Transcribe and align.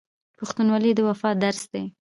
پښتونولي 0.37 0.91
د 0.95 0.99
وفا 1.09 1.29
درس 1.43 1.63
دی. 1.73 1.83